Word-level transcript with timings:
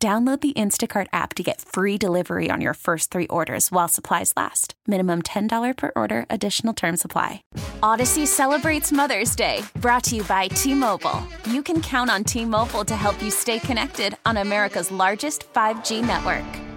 Download 0.00 0.40
the 0.40 0.52
Instacart 0.52 1.08
app 1.12 1.34
to 1.34 1.42
get 1.42 1.60
free 1.60 1.98
delivery 1.98 2.50
on 2.52 2.60
your 2.60 2.74
first 2.74 3.10
three 3.10 3.26
orders 3.26 3.72
while 3.72 3.88
supplies 3.88 4.32
last. 4.36 4.74
Minimum 4.86 5.22
$10 5.22 5.76
per 5.76 5.90
order, 5.96 6.24
additional 6.30 6.72
term 6.72 6.96
supply. 6.96 7.42
Odyssey 7.82 8.24
celebrates 8.24 8.92
Mother's 8.92 9.34
Day, 9.34 9.62
brought 9.80 10.04
to 10.04 10.14
you 10.14 10.22
by 10.22 10.46
T 10.54 10.72
Mobile. 10.72 11.20
You 11.50 11.64
can 11.64 11.82
count 11.82 12.10
on 12.10 12.22
T 12.22 12.44
Mobile 12.44 12.84
to 12.84 12.94
help 12.94 13.20
you 13.20 13.32
stay 13.32 13.58
connected 13.58 14.16
on 14.24 14.36
America's 14.36 14.92
largest 14.92 15.52
5G 15.52 16.06
network. 16.06 16.67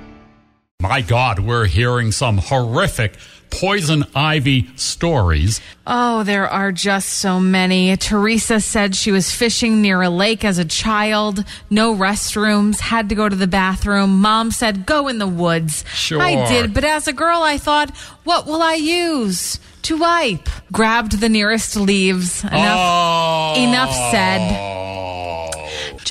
My 0.82 1.02
God, 1.02 1.38
we're 1.38 1.68
hearing 1.68 2.12
some 2.12 2.40
horrific 2.40 3.14
poison 3.52 4.04
ivy 4.16 4.68
stories. 4.78 5.62
Oh, 5.86 6.24
there 6.24 6.50
are 6.50 6.72
just 6.72 7.10
so 7.10 7.40
many. 7.40 7.96
Teresa 7.98 8.60
said 8.60 8.96
she 8.96 9.12
was 9.12 9.30
fishing 9.30 9.84
near 9.84 10.02
a 10.02 10.10
lake 10.10 10.44
as 10.44 10.58
a 10.58 10.66
child, 10.66 11.46
no 11.70 11.94
restrooms, 11.94 12.80
had 12.80 13.10
to 13.10 13.16
go 13.16 13.30
to 13.30 13.36
the 13.36 13.46
bathroom. 13.46 14.22
Mom 14.22 14.50
said, 14.50 14.88
go 14.88 15.08
in 15.08 15.20
the 15.20 15.28
woods. 15.28 15.86
Sure. 15.94 16.20
I 16.20 16.48
did, 16.48 16.74
but 16.74 16.84
as 16.84 17.08
a 17.08 17.14
girl, 17.14 17.44
I 17.44 17.60
thought, 17.60 17.96
what 18.24 18.48
will 18.48 18.64
I 18.64 18.74
use? 18.74 19.60
To 19.84 19.98
wipe. 19.98 20.50
Grabbed 20.72 21.20
the 21.20 21.30
nearest 21.30 21.76
leaves. 21.76 22.44
Enough, 22.44 22.56
oh. 22.58 23.64
enough 23.64 23.94
said. 24.12 24.81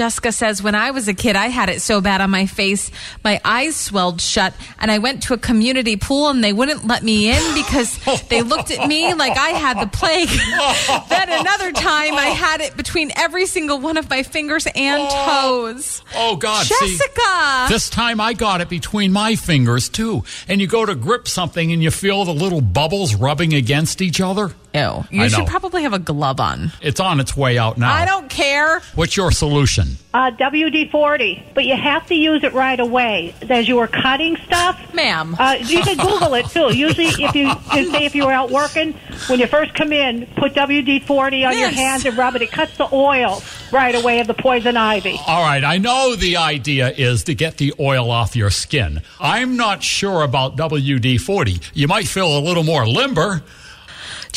Jessica 0.01 0.33
says, 0.33 0.63
when 0.63 0.75
I 0.75 0.93
was 0.93 1.09
a 1.09 1.13
kid, 1.13 1.37
I 1.37 1.49
had 1.49 1.69
it 1.69 1.83
so 1.83 2.01
bad 2.01 2.23
on 2.23 2.31
my 2.31 2.47
face, 2.47 2.91
my 3.23 3.39
eyes 3.45 3.77
swelled 3.77 4.23
shut, 4.23 4.55
and 4.79 4.91
I 4.91 4.97
went 4.97 5.25
to 5.25 5.35
a 5.35 5.37
community 5.37 5.99
pool 5.99 6.31
and 6.31 6.43
they 6.43 6.55
wouldn't 6.55 6.87
let 6.87 7.03
me 7.03 7.29
in 7.29 7.55
because 7.55 7.99
they 8.31 8.41
looked 8.41 8.71
at 8.71 8.89
me 8.89 9.13
like 9.13 9.37
I 9.37 9.51
had 9.51 9.79
the 9.79 9.89
plague. 9.89 10.31
then 11.11 11.29
another 11.29 11.71
time, 11.73 12.15
I 12.15 12.29
had 12.29 12.63
it 12.63 12.79
between 12.79 13.13
every 13.15 13.45
single 13.45 13.79
one 13.79 13.99
of 13.99 14.09
my 14.09 14.23
fingers 14.23 14.67
and 14.75 15.03
oh. 15.03 15.75
toes. 15.75 16.03
Oh, 16.15 16.37
God. 16.37 16.65
Jessica! 16.65 17.67
See, 17.69 17.75
this 17.75 17.91
time 17.91 18.23
I 18.23 18.33
got 18.33 18.63
it 18.63 18.71
between 18.71 19.13
my 19.13 19.37
fingers, 19.37 19.91
too. 19.91 20.25
And 20.49 20.63
you 20.63 20.67
go 20.67 20.87
to 20.87 20.95
grip 20.95 21.29
something 21.29 21.73
and 21.73 21.83
you 21.83 21.91
feel 21.91 22.25
the 22.25 22.33
little 22.33 22.63
bubbles 22.63 23.15
rubbing 23.15 23.53
against 23.53 24.01
each 24.01 24.23
other. 24.23 24.53
Ew. 24.73 25.05
You 25.11 25.23
I 25.25 25.29
should 25.29 25.41
know. 25.41 25.45
probably 25.47 25.83
have 25.83 25.93
a 25.93 25.99
glove 25.99 26.39
on. 26.39 26.71
It's 26.81 27.01
on 27.01 27.19
its 27.19 27.37
way 27.37 27.59
out 27.59 27.77
now. 27.77 27.93
I 27.93 28.05
don't 28.05 28.31
care. 28.31 28.81
What's 28.95 29.17
your 29.17 29.33
solution? 29.33 29.97
Uh, 30.15 30.31
WD 30.33 30.91
40, 30.93 31.43
but 31.55 31.65
you 31.65 31.75
have 31.77 32.07
to 32.07 32.15
use 32.15 32.45
it 32.45 32.53
right 32.53 32.79
away. 32.79 33.35
As 33.49 33.67
you 33.67 33.77
were 33.77 33.89
cutting 33.89 34.37
stuff, 34.47 34.95
Ma'am. 34.95 35.35
uh, 35.39 35.57
you 35.61 35.83
can 35.83 35.97
Google 35.97 36.35
it 36.35 36.47
too. 36.47 36.73
Usually, 36.77 37.07
if 37.07 37.35
you 37.35 37.49
you 37.75 37.91
say 37.91 38.05
if 38.05 38.15
you 38.15 38.27
were 38.27 38.33
out 38.33 38.51
working, 38.51 38.93
when 39.29 39.41
you 39.41 39.47
first 39.49 39.75
come 39.75 39.93
in, 39.93 40.27
put 40.37 40.55
WD 40.55 41.03
40 41.05 41.45
on 41.47 41.59
your 41.59 41.69
hands 41.69 42.05
and 42.07 42.17
rub 42.17 42.37
it. 42.37 42.43
It 42.43 42.53
cuts 42.53 42.77
the 42.77 42.89
oil 42.93 43.43
right 43.73 43.95
away 43.95 44.21
of 44.21 44.27
the 44.29 44.35
poison 44.35 44.77
ivy. 44.77 45.19
All 45.27 45.43
right, 45.43 45.63
I 45.65 45.79
know 45.79 46.15
the 46.17 46.37
idea 46.37 46.91
is 46.91 47.25
to 47.25 47.35
get 47.35 47.57
the 47.59 47.73
oil 47.81 48.11
off 48.11 48.35
your 48.37 48.51
skin. 48.51 49.03
I'm 49.21 49.57
not 49.57 49.83
sure 49.83 50.23
about 50.23 50.57
WD 50.57 51.21
40. 51.21 51.61
You 51.75 51.89
might 51.89 52.07
feel 52.07 52.39
a 52.39 52.41
little 52.41 52.65
more 52.65 52.87
limber. 52.87 53.43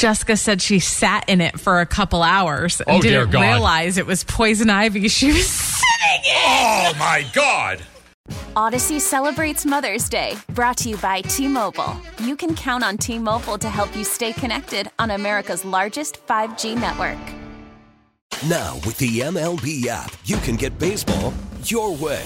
Jessica 0.03 0.35
said 0.35 0.61
she 0.61 0.79
sat 0.79 1.29
in 1.29 1.39
it 1.39 1.57
for 1.57 1.79
a 1.79 1.85
couple 1.85 2.23
hours 2.23 2.81
and 2.81 2.97
Oh, 2.97 3.01
didn't 3.01 3.29
realize 3.29 3.97
it 3.97 4.05
was 4.05 4.25
poison 4.25 4.69
ivy 4.69 5.07
she 5.19 5.27
was 5.27 5.47
sitting 5.47 6.25
in. 6.25 6.41
Oh, 6.45 6.93
my 6.99 7.25
God. 7.31 7.81
Odyssey 8.53 8.99
celebrates 8.99 9.65
Mother's 9.65 10.09
Day, 10.09 10.35
brought 10.49 10.75
to 10.79 10.89
you 10.89 10.97
by 10.97 11.21
T 11.21 11.47
Mobile. 11.47 11.95
You 12.21 12.35
can 12.35 12.53
count 12.53 12.83
on 12.83 12.97
T 12.97 13.17
Mobile 13.17 13.57
to 13.57 13.69
help 13.69 13.95
you 13.95 14.03
stay 14.03 14.33
connected 14.33 14.91
on 14.99 15.11
America's 15.11 15.63
largest 15.63 16.19
5G 16.27 16.75
network. 16.75 17.17
Now, 18.49 18.75
with 18.85 18.97
the 18.97 19.21
MLB 19.21 19.87
app, 19.87 20.13
you 20.25 20.35
can 20.39 20.57
get 20.57 20.77
baseball 20.77 21.33
your 21.63 21.95
way. 21.95 22.25